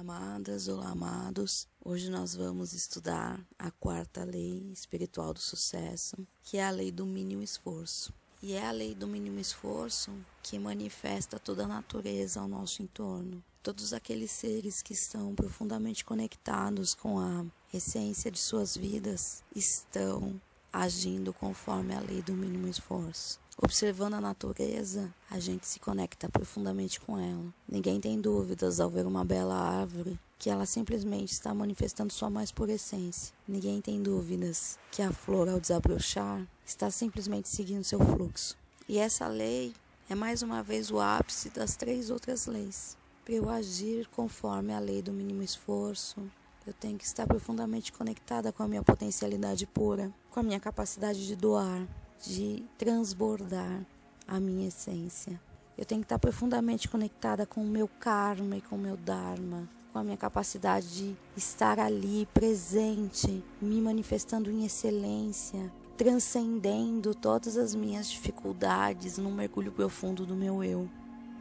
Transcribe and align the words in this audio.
amadas, 0.00 0.66
olá 0.66 0.88
amados. 0.88 1.68
Hoje 1.84 2.08
nós 2.08 2.34
vamos 2.34 2.72
estudar 2.72 3.38
a 3.58 3.70
quarta 3.70 4.24
lei 4.24 4.72
espiritual 4.72 5.34
do 5.34 5.40
sucesso, 5.40 6.16
que 6.42 6.56
é 6.56 6.64
a 6.64 6.70
lei 6.70 6.90
do 6.90 7.04
mínimo 7.04 7.42
esforço. 7.42 8.10
E 8.42 8.54
é 8.54 8.66
a 8.66 8.70
lei 8.70 8.94
do 8.94 9.06
mínimo 9.06 9.38
esforço 9.38 10.10
que 10.42 10.58
manifesta 10.58 11.38
toda 11.38 11.64
a 11.64 11.68
natureza 11.68 12.40
ao 12.40 12.48
nosso 12.48 12.82
entorno. 12.82 13.44
Todos 13.62 13.92
aqueles 13.92 14.30
seres 14.30 14.80
que 14.80 14.94
estão 14.94 15.34
profundamente 15.34 16.02
conectados 16.02 16.94
com 16.94 17.20
a 17.20 17.44
essência 17.72 18.30
de 18.30 18.38
suas 18.38 18.74
vidas 18.74 19.44
estão 19.54 20.40
agindo 20.72 21.30
conforme 21.34 21.94
a 21.94 22.00
lei 22.00 22.22
do 22.22 22.32
mínimo 22.32 22.68
esforço. 22.68 23.38
Observando 23.62 24.14
a 24.14 24.22
natureza, 24.22 25.12
a 25.30 25.38
gente 25.38 25.66
se 25.66 25.78
conecta 25.78 26.30
profundamente 26.30 26.98
com 26.98 27.18
ela. 27.18 27.52
Ninguém 27.68 28.00
tem 28.00 28.18
dúvidas 28.18 28.80
ao 28.80 28.88
ver 28.88 29.04
uma 29.04 29.22
bela 29.22 29.54
árvore 29.54 30.18
que 30.38 30.48
ela 30.48 30.64
simplesmente 30.64 31.32
está 31.32 31.52
manifestando 31.52 32.10
sua 32.10 32.30
mais 32.30 32.50
pura 32.50 32.72
essência. 32.72 33.34
Ninguém 33.46 33.82
tem 33.82 34.02
dúvidas 34.02 34.78
que 34.90 35.02
a 35.02 35.12
flor, 35.12 35.46
ao 35.46 35.60
desabrochar, 35.60 36.48
está 36.64 36.90
simplesmente 36.90 37.50
seguindo 37.50 37.84
seu 37.84 38.00
fluxo. 38.00 38.56
E 38.88 38.96
essa 38.96 39.28
lei 39.28 39.74
é 40.08 40.14
mais 40.14 40.40
uma 40.40 40.62
vez 40.62 40.90
o 40.90 40.98
ápice 40.98 41.50
das 41.50 41.76
três 41.76 42.08
outras 42.08 42.46
leis. 42.46 42.96
Para 43.26 43.34
eu 43.34 43.50
agir 43.50 44.08
conforme 44.08 44.72
a 44.72 44.78
lei 44.78 45.02
do 45.02 45.12
mínimo 45.12 45.42
esforço, 45.42 46.18
eu 46.66 46.72
tenho 46.72 46.96
que 46.96 47.04
estar 47.04 47.26
profundamente 47.26 47.92
conectada 47.92 48.52
com 48.52 48.62
a 48.62 48.68
minha 48.68 48.82
potencialidade 48.82 49.66
pura, 49.66 50.10
com 50.30 50.40
a 50.40 50.42
minha 50.42 50.58
capacidade 50.58 51.26
de 51.26 51.36
doar, 51.36 51.86
de 52.20 52.64
transbordar 52.76 53.84
a 54.26 54.38
minha 54.38 54.68
essência. 54.68 55.40
Eu 55.76 55.84
tenho 55.84 56.00
que 56.00 56.06
estar 56.06 56.18
profundamente 56.18 56.88
conectada 56.88 57.46
com 57.46 57.62
o 57.62 57.66
meu 57.66 57.88
karma 57.88 58.56
e 58.56 58.60
com 58.60 58.76
o 58.76 58.78
meu 58.78 58.96
dharma, 58.96 59.68
com 59.92 59.98
a 59.98 60.04
minha 60.04 60.16
capacidade 60.16 60.88
de 60.88 61.16
estar 61.36 61.78
ali 61.78 62.26
presente, 62.32 63.42
me 63.60 63.80
manifestando 63.80 64.50
em 64.50 64.64
excelência, 64.64 65.72
transcendendo 65.96 67.14
todas 67.14 67.56
as 67.56 67.74
minhas 67.74 68.10
dificuldades 68.10 69.18
num 69.18 69.32
mergulho 69.32 69.72
profundo 69.72 70.26
do 70.26 70.36
meu 70.36 70.62
eu. 70.62 70.88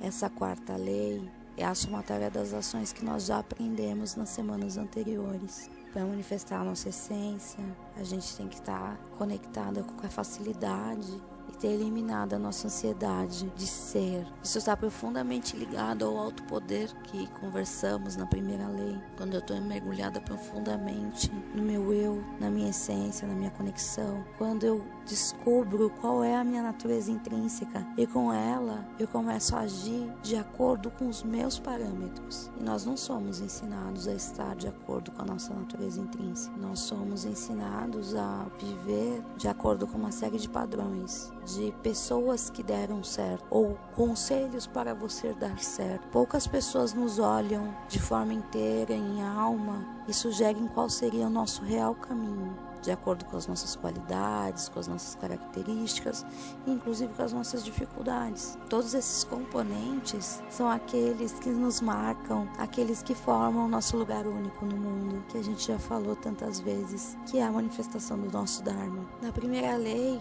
Essa 0.02 0.30
quarta 0.30 0.77
lei 0.77 1.38
é 1.59 1.65
a 1.65 1.75
somatória 1.75 2.31
das 2.31 2.53
ações 2.53 2.93
que 2.93 3.03
nós 3.03 3.25
já 3.25 3.39
aprendemos 3.39 4.15
nas 4.15 4.29
semanas 4.29 4.77
anteriores. 4.77 5.69
Para 5.91 6.05
manifestar 6.05 6.61
a 6.61 6.63
nossa 6.63 6.88
essência, 6.88 7.59
a 7.97 8.03
gente 8.03 8.33
tem 8.38 8.47
que 8.47 8.55
estar 8.55 8.97
conectada 9.17 9.83
com 9.83 10.05
a 10.05 10.09
facilidade 10.09 11.21
e 11.50 11.58
ter 11.58 11.69
eliminado 11.69 12.33
a 12.33 12.39
nossa 12.39 12.67
ansiedade 12.67 13.52
de 13.55 13.66
ser. 13.66 14.25
Isso 14.44 14.58
está 14.58 14.78
profundamente 14.78 15.58
ligado 15.58 16.06
ao 16.06 16.17
alto 16.17 16.44
poder 16.44 16.94
que 17.03 17.28
conversamos 17.39 18.16
na 18.16 18.25
primeira 18.25 18.67
lei. 18.67 18.97
Quando 19.17 19.33
eu 19.33 19.39
estou 19.39 19.59
mergulhada 19.59 20.22
profundamente 20.22 21.31
no 21.53 21.64
meu 21.64 21.91
eu, 21.91 22.23
na 22.39 22.50
minha 22.50 22.69
essência, 22.69 23.28
na 23.28 23.33
minha 23.33 23.52
conexão, 23.52 24.23
quando 24.38 24.64
eu 24.64 24.86
descubro 25.06 25.89
qual 26.02 26.23
é 26.23 26.36
a 26.36 26.44
minha 26.44 26.61
natureza 26.61 27.11
intrínseca 27.11 27.86
e 27.97 28.06
com 28.06 28.31
ela 28.31 28.88
eu 29.00 29.08
começo 29.08 29.56
a 29.56 29.61
agir 29.61 30.11
de 30.22 30.36
acordo 30.36 30.91
com 30.91 31.08
os 31.08 31.23
meus 31.23 31.58
parâmetros. 31.58 32.52
E 32.59 32.63
nós 32.63 32.86
não 32.86 32.95
somos 32.95 33.41
ensinados 33.41 34.08
a 34.08 34.13
estar 34.13 34.56
de 34.56 34.67
acordo 34.67 35.11
com 35.11 35.23
a 35.23 35.25
nossa 35.25 35.53
natureza 35.53 36.00
intrínseca. 36.00 36.56
Nós 36.58 36.80
somos 36.80 37.25
ensinados 37.25 38.16
a 38.16 38.45
viver 38.59 39.23
de 39.36 39.47
acordo 39.47 39.88
com 39.88 39.97
uma 39.97 40.11
série 40.11 40.38
de 40.38 40.47
padrões, 40.47 41.31
de 41.45 41.73
pessoas 41.83 42.49
que 42.49 42.63
deram 42.63 43.03
certo 43.03 43.45
ou 43.49 43.77
conselhos 43.95 44.67
para 44.67 44.93
você 44.93 45.33
dar 45.33 45.59
certo. 45.59 46.07
Poucas 46.09 46.47
pessoas 46.47 46.93
nos 46.93 47.19
olham 47.19 47.75
de 47.87 47.99
forma 47.99 48.33
inteira, 48.33 48.93
em 48.93 49.21
alma, 49.21 49.85
e 50.07 50.13
sugerem 50.13 50.67
qual 50.67 50.89
seria 50.89 51.27
o 51.27 51.29
nosso 51.29 51.63
real 51.63 51.95
caminho 51.95 52.69
de 52.81 52.91
acordo 52.91 53.25
com 53.25 53.37
as 53.37 53.47
nossas 53.47 53.75
qualidades, 53.75 54.69
com 54.69 54.79
as 54.79 54.87
nossas 54.87 55.15
características, 55.15 56.25
inclusive 56.66 57.13
com 57.13 57.23
as 57.23 57.33
nossas 57.33 57.63
dificuldades. 57.63 58.57
Todos 58.69 58.94
esses 58.94 59.23
componentes 59.23 60.41
são 60.49 60.69
aqueles 60.69 61.33
que 61.33 61.49
nos 61.49 61.81
marcam, 61.81 62.47
aqueles 62.57 63.03
que 63.03 63.13
formam 63.13 63.66
o 63.66 63.69
nosso 63.69 63.97
lugar 63.97 64.25
único 64.25 64.66
no 64.66 64.78
mundo, 64.78 65.23
que 65.29 65.38
a 65.38 65.44
gente 65.44 65.67
já 65.67 65.78
falou 65.78 66.16
tantas 66.16 66.59
vezes, 66.59 67.17
que 67.25 67.39
é 67.39 67.44
a 67.44 67.51
manifestação 67.51 68.17
do 68.17 68.31
nosso 68.31 68.63
Dharma. 68.63 69.05
Na 69.22 69.31
primeira 69.31 69.75
lei, 69.75 70.19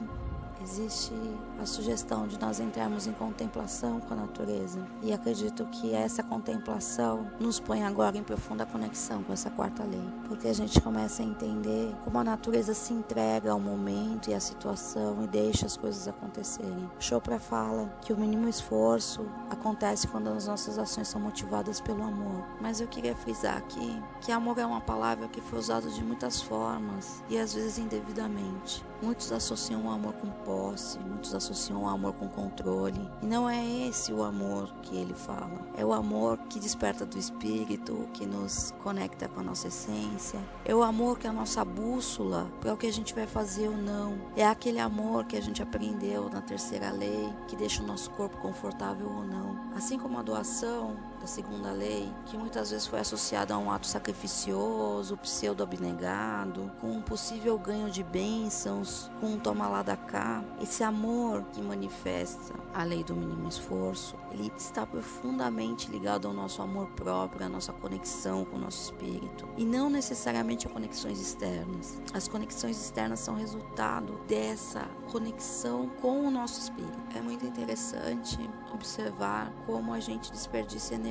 existe 0.69 1.15
a 1.59 1.65
sugestão 1.65 2.27
de 2.27 2.39
nós 2.39 2.61
entrarmos 2.61 3.07
em 3.07 3.13
contemplação 3.13 4.01
com 4.01 4.13
a 4.13 4.17
natureza. 4.19 4.79
E 5.03 5.13
acredito 5.13 5.65
que 5.67 5.95
essa 5.95 6.23
contemplação 6.23 7.27
nos 7.41 7.59
põe 7.59 7.83
agora 7.83 8.19
em 8.19 8.23
profunda 8.23 8.67
conexão 8.67 9.23
com 9.23 9.33
essa 9.33 9.51
quarta 9.51 9.83
lei, 9.83 10.05
porque 10.27 10.47
a 10.47 10.53
gente 10.53 10.81
começa 10.81 11.23
a 11.23 11.27
entender 11.27 11.95
como 12.05 12.19
a 12.19 12.25
natureza 12.25 12.75
se 12.75 12.93
entrega 12.93 13.51
ao 13.51 13.59
momento 13.59 14.31
e 14.31 14.35
à 14.35 14.41
situação 14.41 15.25
e 15.25 15.27
deixa 15.27 15.65
as 15.65 15.77
coisas 15.77 16.07
acontecerem. 16.07 16.91
Chopra 16.99 17.39
fala 17.39 17.89
que 18.03 18.13
o 18.13 18.17
mínimo 18.17 18.49
esforço 18.49 19.27
acontece 19.51 20.07
quando 20.07 20.29
as 20.29 20.47
nossas 20.47 20.79
ações 20.79 21.09
são 21.09 21.21
motivadas 21.21 21.81
pelo 21.81 22.03
amor. 22.03 22.45
Mas 22.61 22.81
eu 22.81 22.87
queria 22.87 23.17
frisar 23.17 23.57
aqui 23.57 24.03
que 24.21 24.31
amor 24.31 24.59
é 24.59 24.67
uma 24.67 24.81
palavra 24.81 25.29
que 25.29 25.41
foi 25.41 25.59
usada 25.59 25.89
de 25.89 26.05
muitas 26.05 26.43
formas 26.43 27.23
e 27.29 27.39
às 27.39 27.55
vezes 27.55 27.79
indevidamente. 27.79 28.85
Muitos 29.01 29.31
associam 29.31 29.87
o 29.87 29.91
amor 29.91 30.13
com 30.15 30.29
posse, 30.59 30.99
muitos 30.99 31.35
associam 31.35 31.85
o 31.85 31.89
amor 31.89 32.15
com 32.15 32.29
controle. 32.29 33.09
E 33.23 33.27
não 33.27 33.49
é 33.49 33.65
esse 33.87 34.13
o 34.13 34.25
amor 34.25 34.69
que 34.83 34.97
ele 34.97 35.15
fala. 35.15 35.61
É 35.77 35.85
o 35.85 35.93
amor 35.93 36.37
que 36.51 36.59
desperta 36.59 37.07
do 37.07 37.17
espírito, 37.17 38.09
que 38.13 38.27
nos 38.27 38.75
conecta 38.83 39.29
com 39.29 39.41
a 39.41 39.43
nossa 39.43 39.69
essência. 39.69 40.41
É 40.65 40.75
o 40.75 40.83
amor 40.83 41.19
que 41.19 41.27
é 41.27 41.31
a 41.31 41.33
nossa 41.33 41.65
bússola 41.65 42.51
para 42.61 42.75
o 42.75 42.77
que 42.77 42.87
a 42.87 42.93
gente 42.93 43.15
vai 43.15 43.27
fazer 43.27 43.69
ou 43.69 43.77
não. 43.77 44.19
É 44.37 44.45
aquele 44.45 44.81
amor 44.81 45.25
que 45.27 45.37
a 45.37 45.43
gente 45.43 45.63
aprendeu 45.63 46.29
na 46.29 46.41
terceira 46.41 46.91
lei, 46.91 47.33
que 47.47 47.55
deixa 47.55 47.83
o 47.83 47.87
nosso 47.87 48.11
corpo 48.11 48.37
confortável 48.39 49.07
ou 49.07 49.25
não. 49.25 49.57
Assim 49.77 49.99
como 49.99 50.19
a 50.19 50.23
doação 50.23 50.97
da 51.19 51.27
segunda 51.27 51.73
lei, 51.73 52.13
que 52.27 52.37
muitas 52.37 52.71
vezes 52.71 52.87
foi 52.87 53.01
associada 53.01 53.55
a 53.55 53.59
um 53.59 53.71
ato 53.71 53.87
sacrificioso, 53.87 55.17
pseudo-abnegado, 55.17 56.71
com 56.81 56.93
um 56.93 57.03
possível 57.03 57.59
ganho 57.59 57.91
de 57.91 58.03
bênçãos, 58.03 59.11
com 59.21 59.27
um 59.27 59.39
toma 59.39 59.69
lá 59.69 59.83
da 59.83 59.97
cá. 59.97 60.43
Esse 60.61 60.85
amor 60.85 61.43
que 61.53 61.61
manifesta 61.61 62.55
a 62.73 62.85
lei 62.85 63.03
do 63.03 63.17
mínimo 63.17 63.49
esforço, 63.49 64.17
ele 64.31 64.53
está 64.57 64.87
profundamente 64.87 65.91
ligado 65.91 66.29
ao 66.29 66.35
nosso 66.35 66.63
amor 66.63 66.89
próprio, 66.91 67.45
à 67.47 67.49
nossa 67.49 67.73
conexão 67.73 68.45
com 68.45 68.57
o 68.57 68.61
nosso 68.61 68.83
espírito, 68.83 69.49
e 69.57 69.65
não 69.65 69.91
necessariamente 69.91 70.67
a 70.67 70.71
conexões 70.71 71.21
externas. 71.21 72.01
As 72.15 72.29
conexões 72.29 72.81
externas 72.81 73.21
são 73.21 73.35
resultado 73.35 74.21
dessa 74.29 74.89
conexão 75.11 75.89
com 76.01 76.27
o 76.27 76.31
nosso 76.31 76.61
espírito. 76.61 76.99
É 77.17 77.21
muito 77.21 77.45
interessante 77.45 78.39
observar 78.73 79.53
como 79.67 79.93
a 79.93 80.01
gente 80.01 80.31
desperdiça 80.31 80.95
energia 80.95 81.08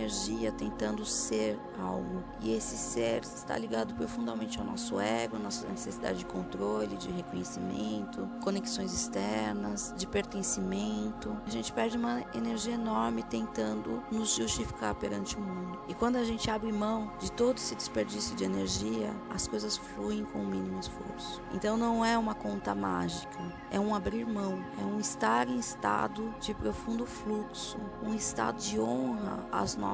tentando 0.58 1.06
ser 1.06 1.60
algo. 1.80 2.24
E 2.42 2.54
esse 2.54 2.78
ser 2.78 3.22
está 3.24 3.58
ligado 3.58 3.94
profundamente 3.96 4.60
ao 4.60 4.66
nosso 4.66 5.00
ego, 5.00 5.40
nossa 5.40 5.68
necessidade 5.68 6.20
de 6.20 6.26
controle, 6.26 6.96
de 6.98 7.10
reconhecimento, 7.10 8.28
conexões 8.44 8.94
externas, 8.94 9.94
de 9.98 10.06
pertencimento. 10.06 11.36
A 11.46 11.50
gente 11.50 11.74
perde 11.74 11.98
uma 11.98 12.24
energia 12.36 12.74
enorme 12.74 13.24
tentando 13.24 14.04
nos 14.12 14.36
justificar 14.36 14.94
perante 14.96 15.36
o 15.36 15.42
mundo. 15.42 15.80
E 15.88 15.94
quando 15.94 16.18
a 16.18 16.24
gente 16.24 16.50
abre 16.50 16.72
mão 16.72 17.12
de 17.20 17.32
todo 17.32 17.58
esse 17.58 17.76
desperdício 17.76 18.36
de 18.36 18.44
energia, 18.44 19.14
as 19.30 19.48
coisas 19.48 19.78
fluem 19.78 20.26
com 20.26 20.40
o 20.40 20.46
mínimo 20.46 20.80
esforço. 20.80 21.42
Então 21.54 21.78
não 21.78 22.04
é 22.06 22.18
uma 22.18 22.36
conta 22.36 22.76
mágica, 22.76 23.40
é 23.72 23.80
um 23.80 23.96
abrir 23.96 24.26
mão, 24.26 24.64
é 24.80 24.84
um 24.84 25.00
estar 25.00 25.48
em 25.48 25.58
estado 25.58 26.34
de 26.40 26.54
profundo 26.54 27.06
fluxo, 27.06 27.78
um 28.04 28.14
estado 28.14 28.58
de 28.58 28.80
honra 28.80 29.48
às 29.52 29.76
nossas 29.76 29.87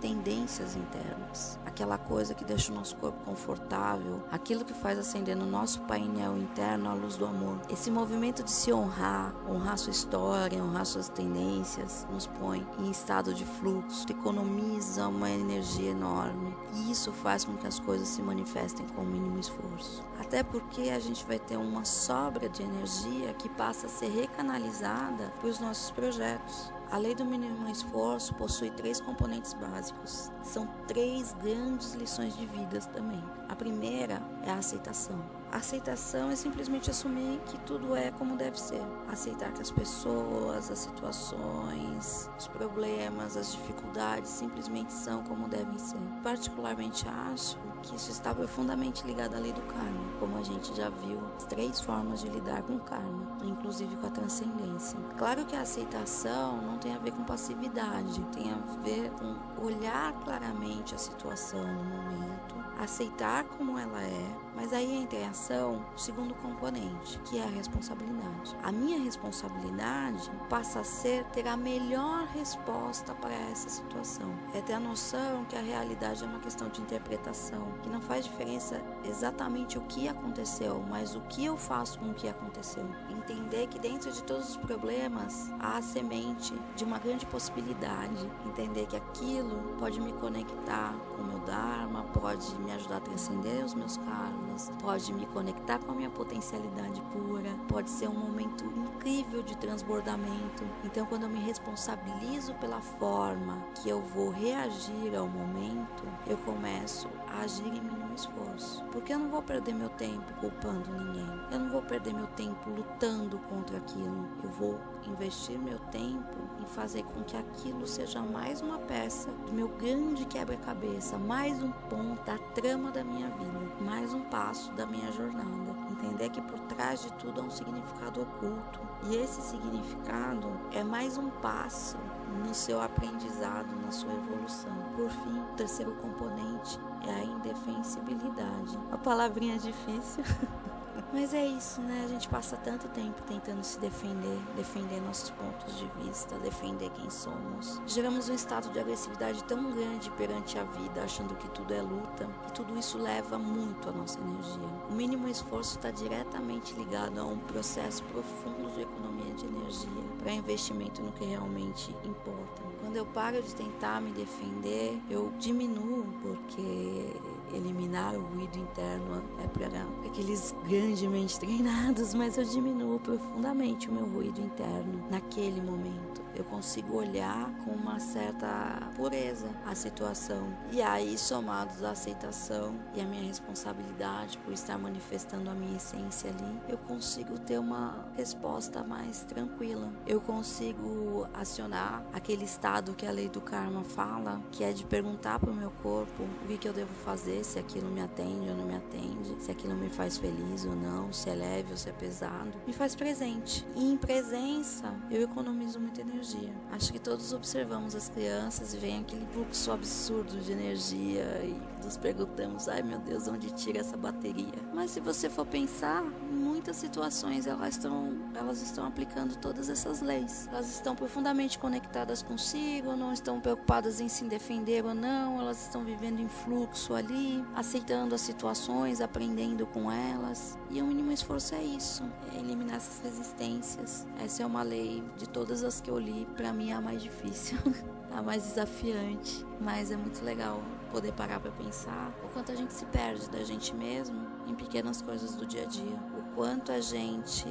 tendências 0.00 0.76
internas, 0.76 1.58
aquela 1.64 1.96
coisa 1.96 2.34
que 2.34 2.44
deixa 2.44 2.72
o 2.72 2.74
nosso 2.74 2.96
corpo 2.96 3.24
confortável, 3.24 4.22
aquilo 4.30 4.64
que 4.64 4.74
faz 4.74 4.98
acender 4.98 5.36
no 5.36 5.46
nosso 5.46 5.80
painel 5.82 6.36
interno 6.36 6.90
a 6.90 6.94
luz 6.94 7.16
do 7.16 7.24
amor. 7.24 7.60
Esse 7.68 7.90
movimento 7.90 8.42
de 8.42 8.50
se 8.50 8.72
honrar, 8.72 9.34
honrar 9.48 9.78
sua 9.78 9.90
história, 9.90 10.62
honrar 10.62 10.84
suas 10.84 11.08
tendências, 11.08 12.06
nos 12.10 12.26
põe 12.26 12.66
em 12.78 12.90
estado 12.90 13.32
de 13.32 13.44
fluxo, 13.44 14.06
economiza 14.10 15.08
uma 15.08 15.30
energia 15.30 15.90
enorme. 15.90 16.54
E 16.74 16.90
isso 16.90 17.12
faz 17.12 17.44
com 17.44 17.56
que 17.56 17.66
as 17.66 17.78
coisas 17.78 18.08
se 18.08 18.22
manifestem 18.22 18.86
com 18.88 19.02
o 19.02 19.06
mínimo 19.06 19.38
esforço. 19.38 20.04
Até 20.18 20.42
porque 20.42 20.90
a 20.90 20.98
gente 20.98 21.24
vai 21.24 21.38
ter 21.38 21.56
uma 21.56 21.84
sobra 21.84 22.48
de 22.48 22.62
energia 22.62 23.32
que 23.34 23.48
passa 23.48 23.86
a 23.86 23.90
ser 23.90 24.10
recanalizada 24.10 25.32
para 25.40 25.48
os 25.48 25.58
nossos 25.58 25.90
projetos. 25.90 26.72
A 26.90 26.98
lei 26.98 27.14
do 27.14 27.24
mínimo 27.24 27.68
esforço 27.68 28.34
possui 28.34 28.68
três 28.70 29.00
componentes 29.00 29.54
básicos. 29.54 30.28
São 30.42 30.66
três 30.88 31.32
grandes 31.34 31.94
lições 31.94 32.36
de 32.36 32.44
vida 32.46 32.80
também. 32.92 33.22
A 33.48 33.54
primeira 33.54 34.20
é 34.42 34.50
a 34.50 34.56
aceitação. 34.56 35.24
Aceitação 35.52 36.32
é 36.32 36.36
simplesmente 36.36 36.90
assumir 36.90 37.40
que 37.46 37.56
tudo 37.60 37.94
é 37.94 38.10
como 38.10 38.36
deve 38.36 38.58
ser. 38.58 38.82
Aceitar 39.06 39.52
que 39.52 39.62
as 39.62 39.70
pessoas, 39.70 40.68
as 40.68 40.80
situações, 40.80 42.28
os 42.36 42.48
problemas, 42.48 43.36
as 43.36 43.52
dificuldades 43.52 44.28
simplesmente 44.28 44.92
são 44.92 45.22
como 45.22 45.48
devem 45.48 45.78
ser. 45.78 46.00
Particularmente 46.24 47.06
acho 47.08 47.56
que 47.82 47.96
isso 47.96 48.10
está 48.10 48.34
profundamente 48.34 49.06
ligado 49.06 49.34
à 49.34 49.38
lei 49.38 49.52
do 49.52 49.62
karma, 49.62 50.00
como 50.18 50.36
a 50.36 50.42
gente 50.42 50.74
já 50.74 50.90
viu, 50.90 51.20
três 51.48 51.80
formas 51.80 52.20
de 52.20 52.28
lidar 52.28 52.62
com 52.62 52.76
o 52.76 52.80
karma, 52.80 53.38
inclusive 53.42 53.96
com 53.96 54.06
a 54.06 54.10
transcendência. 54.10 54.98
Claro 55.16 55.44
que 55.44 55.56
a 55.56 55.62
aceitação 55.62 56.60
não 56.62 56.78
tem 56.78 56.94
a 56.94 56.98
ver 56.98 57.12
com 57.12 57.24
passividade, 57.24 58.20
tem 58.32 58.52
a 58.52 58.58
ver 58.82 59.10
com 59.12 59.64
olhar 59.64 60.12
claramente 60.24 60.94
a 60.94 60.98
situação 60.98 61.62
no 61.62 61.84
momento, 61.84 62.54
aceitar 62.78 63.44
como 63.44 63.78
ela 63.78 64.02
é, 64.02 64.36
mas 64.54 64.72
aí 64.72 64.94
entra 64.94 65.18
em 65.18 65.26
ação 65.26 65.84
o 65.94 65.98
segundo 65.98 66.34
componente, 66.34 67.18
que 67.24 67.38
é 67.38 67.44
a 67.44 67.48
responsabilidade. 67.48 68.56
A 68.62 68.72
minha 68.72 68.98
responsabilidade 69.00 70.30
passa 70.48 70.80
a 70.80 70.84
ser 70.84 71.24
ter 71.26 71.46
a 71.46 71.56
melhor 71.56 72.26
resposta 72.28 73.14
para 73.14 73.34
essa 73.34 73.68
situação. 73.68 74.32
É 74.54 74.60
ter 74.60 74.74
a 74.74 74.80
noção 74.80 75.44
que 75.44 75.56
a 75.56 75.60
realidade 75.60 76.22
é 76.22 76.26
uma 76.26 76.40
questão 76.40 76.68
de 76.68 76.80
interpretação, 76.80 77.72
que 77.82 77.88
não 77.88 78.00
faz 78.00 78.24
diferença 78.24 78.80
exatamente 79.04 79.78
o 79.78 79.82
que 79.82 80.08
aconteceu, 80.08 80.84
mas 80.88 81.14
o 81.14 81.20
que 81.22 81.44
eu 81.44 81.56
faço 81.56 81.98
com 81.98 82.10
o 82.10 82.14
que 82.14 82.28
aconteceu. 82.28 82.88
Entender 83.08 83.66
que 83.68 83.78
dentro 83.78 84.10
de 84.12 84.22
todos 84.22 84.50
os 84.50 84.56
problemas 84.56 85.50
há 85.58 85.78
a 85.78 85.82
semente 85.82 86.54
de 86.76 86.84
uma 86.84 86.98
grande 86.98 87.26
possibilidade. 87.26 88.30
Entender 88.46 88.86
que 88.86 88.96
aquilo 88.96 89.74
pode 89.78 90.00
me 90.00 90.12
conectar 90.14 90.94
com 91.16 91.22
o 91.22 91.24
meu 91.24 91.38
Dharma, 91.40 92.04
pode 92.12 92.54
me 92.60 92.72
ajudar 92.72 92.98
a 92.98 93.00
transcender 93.00 93.64
os 93.64 93.74
meus 93.74 93.96
karmas, 93.96 94.49
pode 94.82 95.12
me 95.12 95.26
conectar 95.26 95.78
com 95.78 95.92
a 95.92 95.94
minha 95.94 96.10
potencialidade 96.10 97.00
pura, 97.12 97.50
pode 97.68 97.88
ser 97.88 98.08
um 98.08 98.14
momento 98.14 98.64
incrível 98.64 99.42
de 99.42 99.56
transbordamento. 99.56 100.64
Então, 100.84 101.06
quando 101.06 101.22
eu 101.22 101.28
me 101.28 101.40
responsabilizo 101.40 102.54
pela 102.54 102.80
forma 102.80 103.64
que 103.76 103.88
eu 103.88 104.00
vou 104.00 104.30
reagir 104.30 105.14
ao 105.16 105.28
momento, 105.28 106.02
eu 106.26 106.36
começo 106.38 107.08
agir 107.38 107.68
em 107.68 107.80
mínimo 107.80 108.14
esforço. 108.14 108.84
Porque 108.92 109.12
eu 109.12 109.18
não 109.18 109.30
vou 109.30 109.42
perder 109.42 109.74
meu 109.74 109.88
tempo 109.90 110.32
culpando 110.34 110.90
ninguém. 110.90 111.26
Eu 111.50 111.60
não 111.60 111.70
vou 111.70 111.82
perder 111.82 112.12
meu 112.12 112.26
tempo 112.28 112.70
lutando 112.70 113.38
contra 113.48 113.78
aquilo. 113.78 114.28
Eu 114.42 114.50
vou 114.50 114.80
investir 115.06 115.58
meu 115.58 115.78
tempo 115.90 116.36
em 116.60 116.66
fazer 116.66 117.02
com 117.04 117.22
que 117.24 117.36
aquilo 117.36 117.86
seja 117.86 118.20
mais 118.20 118.60
uma 118.60 118.78
peça 118.78 119.30
do 119.46 119.52
meu 119.52 119.68
grande 119.68 120.24
quebra-cabeça, 120.24 121.18
mais 121.18 121.62
um 121.62 121.72
ponto 121.72 122.22
da 122.24 122.38
trama 122.38 122.90
da 122.90 123.04
minha 123.04 123.28
vida, 123.30 123.60
mais 123.80 124.12
um 124.12 124.22
passo 124.22 124.72
da 124.72 124.86
minha 124.86 125.10
jornada. 125.12 125.70
Entender 125.90 126.30
que 126.30 126.40
por 126.42 126.58
trás 126.60 127.02
de 127.02 127.12
tudo 127.14 127.40
há 127.40 127.44
um 127.44 127.50
significado 127.50 128.22
oculto. 128.22 128.80
E 129.08 129.16
esse 129.16 129.40
significado 129.42 130.48
é 130.72 130.82
mais 130.82 131.16
um 131.16 131.30
passo 131.30 131.96
no 132.30 132.54
seu 132.54 132.80
aprendizado, 132.80 133.68
na 133.84 133.90
sua 133.90 134.12
evolução. 134.12 134.72
Por 134.96 135.10
fim, 135.10 135.40
o 135.40 135.56
terceiro 135.56 135.92
componente 135.96 136.78
é 137.06 137.10
a 137.10 137.24
indefensibilidade. 137.24 138.76
Uma 138.88 138.98
palavrinha 138.98 139.58
difícil. 139.58 140.24
Mas 141.12 141.34
é 141.34 141.46
isso, 141.46 141.80
né? 141.80 142.02
A 142.04 142.08
gente 142.08 142.28
passa 142.28 142.56
tanto 142.56 142.88
tempo 142.88 143.22
tentando 143.22 143.62
se 143.64 143.78
defender, 143.78 144.38
defender 144.56 145.00
nossos 145.00 145.30
pontos 145.30 145.76
de 145.78 145.86
vista, 146.02 146.38
defender 146.38 146.90
quem 146.90 147.10
somos. 147.10 147.80
Geramos 147.86 148.28
um 148.28 148.34
estado 148.34 148.70
de 148.70 148.78
agressividade 148.78 149.42
tão 149.44 149.70
grande 149.72 150.10
perante 150.12 150.58
a 150.58 150.64
vida, 150.64 151.02
achando 151.02 151.34
que 151.36 151.48
tudo 151.50 151.72
é 151.72 151.82
luta, 151.82 152.28
e 152.48 152.52
tudo 152.52 152.78
isso 152.78 152.98
leva 152.98 153.38
muito 153.38 153.88
a 153.88 153.92
nossa 153.92 154.18
energia. 154.18 154.68
O 154.88 154.94
mínimo 154.94 155.28
esforço 155.28 155.76
está 155.76 155.90
diretamente 155.90 156.74
ligado 156.74 157.18
a 157.18 157.24
um 157.24 157.38
processo 157.38 158.02
profundo 158.04 158.72
de 158.74 158.82
economia 158.82 159.34
de 159.34 159.46
energia 159.46 159.88
para 160.18 160.32
investimento 160.32 161.02
no 161.02 161.12
que 161.12 161.24
realmente 161.24 161.94
importa. 162.04 162.62
Quando 162.80 162.96
eu 162.96 163.06
paro 163.06 163.42
de 163.42 163.54
tentar 163.54 164.00
me 164.00 164.10
defender, 164.10 165.00
eu 165.08 165.32
diminuo, 165.38 166.04
porque 166.22 167.16
eliminar 167.56 168.14
o 168.14 168.22
ruído 168.22 168.58
interno 168.58 169.22
é 169.42 169.48
para 169.48 169.86
aqueles 170.06 170.54
grandemente 170.68 171.38
treinados, 171.38 172.14
mas 172.14 172.36
eu 172.36 172.44
diminuo 172.44 172.98
profundamente 173.00 173.88
o 173.88 173.92
meu 173.92 174.06
ruído 174.06 174.40
interno 174.40 175.06
naquele 175.10 175.60
momento. 175.60 176.20
Eu 176.34 176.44
consigo 176.44 176.96
olhar 176.96 177.50
com 177.64 177.72
uma 177.72 177.98
certa 177.98 178.90
pureza 178.96 179.48
a 179.66 179.74
situação. 179.74 180.56
E 180.70 180.80
aí, 180.80 181.18
somados 181.18 181.82
à 181.82 181.90
aceitação 181.90 182.78
e 182.94 183.00
a 183.00 183.04
minha 183.04 183.24
responsabilidade 183.24 184.38
por 184.38 184.52
estar 184.52 184.78
manifestando 184.78 185.50
a 185.50 185.54
minha 185.54 185.76
essência 185.76 186.30
ali, 186.30 186.60
eu 186.68 186.78
consigo 186.78 187.38
ter 187.38 187.58
uma 187.58 188.06
resposta 188.16 188.82
mais 188.84 189.22
tranquila. 189.24 189.92
Eu 190.06 190.20
consigo 190.20 191.26
acionar 191.34 192.04
aquele 192.12 192.44
estado 192.44 192.94
que 192.94 193.06
a 193.06 193.10
lei 193.10 193.28
do 193.28 193.40
karma 193.40 193.84
fala, 193.84 194.40
que 194.52 194.62
é 194.62 194.72
de 194.72 194.84
perguntar 194.84 195.38
para 195.38 195.50
o 195.50 195.54
meu 195.54 195.70
corpo 195.82 196.22
o 196.44 196.46
que, 196.46 196.58
que 196.58 196.68
eu 196.68 196.72
devo 196.72 196.94
fazer, 197.04 197.39
se 197.44 197.58
aquilo 197.58 197.90
me 197.90 198.00
atende 198.00 198.48
ou 198.48 198.56
não 198.56 198.66
me 198.66 198.76
atende, 198.76 199.36
se 199.38 199.50
aquilo 199.50 199.74
me 199.74 199.88
faz 199.88 200.18
feliz 200.18 200.64
ou 200.64 200.74
não, 200.74 201.12
se 201.12 201.28
é 201.30 201.34
leve 201.34 201.70
ou 201.70 201.76
se 201.76 201.88
é 201.88 201.92
pesado. 201.92 202.52
Me 202.66 202.72
faz 202.72 202.94
presente. 202.94 203.66
E 203.74 203.92
em 203.92 203.96
presença, 203.96 204.94
eu 205.10 205.22
economizo 205.22 205.80
muita 205.80 206.00
energia. 206.00 206.52
Acho 206.70 206.92
que 206.92 206.98
todos 206.98 207.32
observamos 207.32 207.94
as 207.94 208.08
crianças 208.08 208.74
e 208.74 208.76
vem 208.78 209.00
aquele 209.00 209.26
fluxo 209.32 209.72
absurdo 209.72 210.38
de 210.40 210.52
energia 210.52 211.24
e 211.44 211.84
nos 211.84 211.96
perguntamos: 211.96 212.68
ai 212.68 212.82
meu 212.82 212.98
Deus, 212.98 213.26
onde 213.28 213.50
tira 213.50 213.80
essa 213.80 213.96
bateria? 213.96 214.54
Mas 214.72 214.90
se 214.90 215.00
você 215.00 215.28
for 215.28 215.46
pensar, 215.46 216.04
em 216.30 216.34
muitas 216.34 216.76
situações 216.76 217.46
elas 217.46 217.76
estão, 217.76 218.18
elas 218.34 218.62
estão 218.62 218.86
aplicando 218.86 219.36
todas 219.36 219.68
essas 219.68 220.00
leis. 220.00 220.48
Elas 220.48 220.70
estão 220.70 220.94
profundamente 220.94 221.58
conectadas 221.58 222.22
consigo, 222.22 222.96
não 222.96 223.12
estão 223.12 223.40
preocupadas 223.40 224.00
em 224.00 224.08
se 224.08 224.24
defender 224.24 224.84
ou 224.84 224.94
não, 224.94 225.40
elas 225.40 225.62
estão 225.62 225.84
vivendo 225.84 226.20
em 226.20 226.28
fluxo 226.28 226.94
ali, 226.94 227.29
aceitando 227.54 228.14
as 228.14 228.20
situações, 228.20 229.00
aprendendo 229.00 229.66
com 229.66 229.90
elas. 229.90 230.58
E 230.70 230.80
o 230.80 230.86
mínimo 230.86 231.12
esforço 231.12 231.54
é 231.54 231.62
isso: 231.62 232.02
é 232.34 232.38
eliminar 232.38 232.76
essas 232.76 233.02
resistências. 233.02 234.06
Essa 234.18 234.42
é 234.42 234.46
uma 234.46 234.62
lei 234.62 235.02
de 235.16 235.28
todas 235.28 235.62
as 235.62 235.80
que 235.80 235.90
eu 235.90 235.98
li, 235.98 236.26
para 236.36 236.52
mim 236.52 236.70
é 236.70 236.74
a 236.74 236.80
mais 236.80 237.02
difícil, 237.02 237.58
a 238.10 238.22
mais 238.22 238.42
desafiante, 238.44 239.44
mas 239.60 239.90
é 239.90 239.96
muito 239.96 240.24
legal 240.24 240.62
poder 240.90 241.12
parar 241.12 241.38
para 241.40 241.52
pensar 241.52 242.12
o 242.24 242.28
quanto 242.28 242.50
a 242.50 242.54
gente 242.54 242.72
se 242.72 242.84
perde 242.86 243.28
da 243.30 243.44
gente 243.44 243.74
mesmo 243.74 244.26
em 244.46 244.54
pequenas 244.54 245.00
coisas 245.00 245.36
do 245.36 245.46
dia 245.46 245.62
a 245.62 245.66
dia, 245.66 245.96
o 246.18 246.34
quanto 246.34 246.72
a 246.72 246.80
gente 246.80 247.46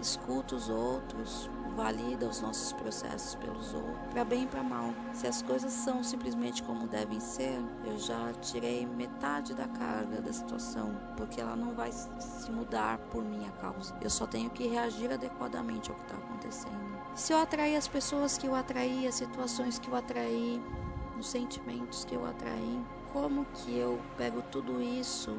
escuta 0.00 0.56
os 0.56 0.68
outros, 0.68 1.48
valida 1.80 2.26
os 2.26 2.42
nossos 2.42 2.74
processos 2.74 3.34
pelos 3.36 3.72
outros, 3.72 4.12
para 4.12 4.22
bem 4.22 4.44
e 4.44 4.46
para 4.46 4.62
mal. 4.62 4.92
Se 5.14 5.26
as 5.26 5.40
coisas 5.40 5.72
são 5.72 6.04
simplesmente 6.04 6.62
como 6.62 6.86
devem 6.86 7.18
ser, 7.18 7.58
eu 7.84 7.96
já 7.98 8.32
tirei 8.42 8.84
metade 8.84 9.54
da 9.54 9.66
carga 9.66 10.20
da 10.20 10.30
situação, 10.30 10.94
porque 11.16 11.40
ela 11.40 11.56
não 11.56 11.74
vai 11.74 11.90
se 11.90 12.50
mudar 12.50 12.98
por 13.10 13.24
minha 13.24 13.50
causa. 13.52 13.96
Eu 14.02 14.10
só 14.10 14.26
tenho 14.26 14.50
que 14.50 14.68
reagir 14.68 15.10
adequadamente 15.10 15.90
ao 15.90 15.96
que 15.96 16.02
está 16.02 16.16
acontecendo. 16.16 17.00
Se 17.14 17.32
eu 17.32 17.38
atrair 17.38 17.76
as 17.76 17.88
pessoas 17.88 18.36
que 18.36 18.46
eu 18.46 18.54
atraí, 18.54 19.06
as 19.06 19.14
situações 19.14 19.78
que 19.78 19.88
eu 19.88 19.96
atraí, 19.96 20.62
os 21.18 21.28
sentimentos 21.28 22.04
que 22.04 22.14
eu 22.14 22.26
atraí, 22.26 22.84
como 23.10 23.46
que 23.54 23.76
eu 23.76 23.98
pego 24.18 24.42
tudo 24.42 24.82
isso 24.82 25.36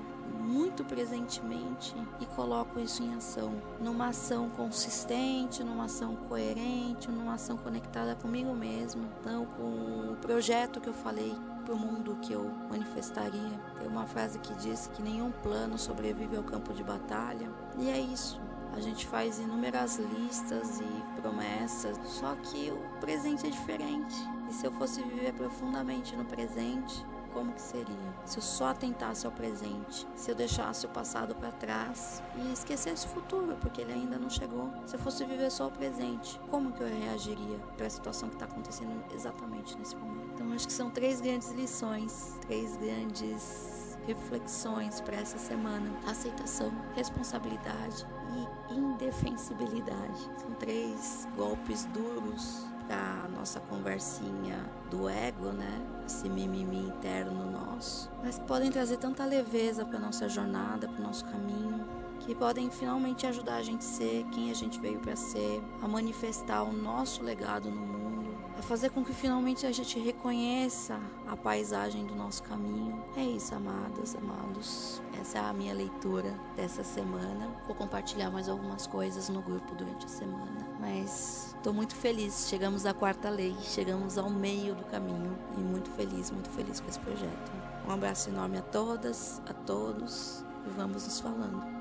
muito 0.52 0.84
presentemente 0.84 1.96
e 2.20 2.26
coloco 2.26 2.78
isso 2.80 3.02
em 3.02 3.16
ação, 3.16 3.54
numa 3.80 4.08
ação 4.08 4.50
consistente, 4.50 5.64
numa 5.64 5.86
ação 5.86 6.16
coerente, 6.28 7.10
numa 7.10 7.36
ação 7.36 7.56
conectada 7.56 8.16
comigo 8.16 8.54
mesmo, 8.54 9.08
então 9.20 9.46
com 9.46 10.12
o 10.12 10.18
projeto 10.18 10.82
que 10.82 10.90
eu 10.90 10.94
falei 10.94 11.34
para 11.64 11.74
o 11.74 11.80
mundo 11.80 12.18
que 12.22 12.34
eu 12.34 12.44
manifestaria. 12.70 13.60
Tem 13.80 13.88
uma 13.88 14.06
frase 14.06 14.40
que 14.40 14.54
diz 14.56 14.88
que 14.94 15.02
nenhum 15.02 15.32
plano 15.32 15.78
sobrevive 15.78 16.36
ao 16.36 16.44
campo 16.44 16.74
de 16.74 16.84
batalha, 16.84 17.50
e 17.78 17.90
é 17.90 18.00
isso. 18.00 18.40
A 18.74 18.80
gente 18.80 19.06
faz 19.06 19.38
inúmeras 19.38 19.98
listas 19.98 20.80
e 20.80 21.22
promessas, 21.22 21.98
só 22.06 22.36
que 22.36 22.72
o 22.72 23.00
presente 23.00 23.46
é 23.46 23.50
diferente. 23.50 24.16
E 24.50 24.54
se 24.54 24.66
eu 24.66 24.72
fosse 24.72 25.04
viver 25.04 25.34
profundamente 25.34 26.16
no 26.16 26.24
presente, 26.24 27.06
como 27.34 27.52
que 27.54 27.62
seria? 27.62 28.16
Se 28.26 28.38
eu 28.38 28.42
só 28.42 28.68
atentasse 28.68 29.26
ao 29.26 29.32
presente, 29.32 30.08
se 30.16 30.32
eu 30.32 30.36
deixasse 30.36 30.86
o 30.86 30.90
passado 30.90 31.36
para 31.36 31.52
trás 31.52 32.22
e 32.36 32.54
esquecesse 32.54 33.06
o 33.08 33.10
futuro, 33.10 33.58
porque 33.60 33.82
ele 33.82 33.94
ainda 33.94 34.18
não 34.18 34.30
chegou. 34.30 34.72
Se 34.86 34.96
eu 34.96 35.00
fosse 35.00 35.26
viver 35.26 35.52
só 35.52 35.68
o 35.68 35.72
presente, 35.72 36.40
como 36.50 36.72
que 36.72 36.82
eu 36.82 36.88
reagiria 36.88 37.58
para 37.78 37.88
a 37.88 37.90
situação 37.90 38.30
que 38.30 38.36
está 38.36 38.46
acontecendo 38.46 39.04
exatamente 39.14 39.78
nesse 39.78 39.96
momento? 39.96 40.32
Então 40.36 40.52
acho 40.54 40.68
que 40.68 40.74
são 40.74 40.90
três 40.90 41.22
grandes 41.22 41.52
lições, 41.52 42.38
três 42.42 42.78
grandes 42.78 43.98
reflexões 44.06 45.02
para 45.02 45.18
essa 45.18 45.38
semana: 45.38 45.90
aceitação, 46.08 46.72
responsabilidade 46.96 48.06
e 48.70 48.74
indefensibilidade. 48.74 50.20
São 50.38 50.52
três 50.60 51.28
golpes 51.36 51.86
duros 51.86 52.71
para 52.92 53.30
nossa 53.30 53.62
conversinha 53.62 54.70
do 54.90 55.08
ego, 55.08 55.54
né? 55.54 55.82
Esse 56.06 56.28
mimimi 56.28 56.88
interno 56.88 57.50
nosso, 57.50 58.12
mas 58.22 58.38
podem 58.38 58.70
trazer 58.70 58.98
tanta 58.98 59.24
leveza 59.24 59.86
para 59.86 59.98
nossa 59.98 60.28
jornada, 60.28 60.90
para 60.90 61.00
o 61.00 61.04
nosso 61.04 61.24
caminho. 61.26 61.86
que 62.20 62.36
podem 62.36 62.70
finalmente 62.70 63.26
ajudar 63.26 63.56
a 63.56 63.64
gente 63.64 63.80
a 63.80 63.82
ser 63.82 64.24
quem 64.26 64.52
a 64.52 64.54
gente 64.54 64.80
veio 64.80 65.00
para 65.00 65.16
ser, 65.16 65.60
a 65.82 65.88
manifestar 65.88 66.62
o 66.62 66.72
nosso 66.72 67.24
legado 67.24 67.72
no 67.72 67.82
mundo, 67.82 68.01
a 68.62 68.64
fazer 68.64 68.92
com 68.92 69.04
que 69.04 69.12
finalmente 69.12 69.66
a 69.66 69.72
gente 69.72 70.00
reconheça 70.00 71.00
a 71.28 71.36
paisagem 71.36 72.06
do 72.06 72.14
nosso 72.14 72.44
caminho. 72.44 73.04
É 73.18 73.24
isso, 73.24 73.56
amadas, 73.56 74.16
amados. 74.16 75.02
Essa 75.20 75.40
é 75.40 75.42
a 75.42 75.52
minha 75.52 75.74
leitura 75.74 76.32
dessa 76.56 76.84
semana. 76.84 77.50
Vou 77.66 77.76
compartilhar 77.76 78.30
mais 78.30 78.48
algumas 78.48 78.86
coisas 78.86 79.30
no 79.30 79.42
grupo 79.42 79.74
durante 79.74 80.06
a 80.06 80.10
semana, 80.10 80.68
mas 80.80 81.56
estou 81.58 81.74
muito 81.74 81.96
feliz. 81.96 82.48
Chegamos 82.50 82.86
à 82.86 82.94
quarta 82.94 83.32
lei, 83.32 83.56
chegamos 83.64 84.16
ao 84.20 84.30
meio 84.30 84.76
do 84.76 84.84
caminho 84.84 85.36
e 85.58 85.60
muito 85.60 85.90
feliz, 85.90 86.30
muito 86.30 86.52
feliz 86.52 86.80
com 86.80 86.88
esse 86.88 87.00
projeto. 87.00 87.52
Um 87.88 87.92
abraço 87.92 88.30
enorme 88.30 88.60
a 88.60 88.62
todas, 88.62 89.42
a 89.50 89.54
todos 89.56 90.46
e 90.68 90.70
vamos 90.70 91.04
nos 91.06 91.20
falando. 91.20 91.66